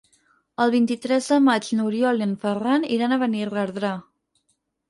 [0.63, 3.93] El vint-i-tres de maig n'Oriol i en Ferran iran a Benirredrà.